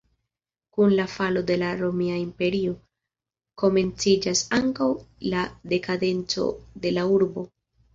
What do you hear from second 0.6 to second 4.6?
Kun la falo de la Romia Imperio, komenciĝas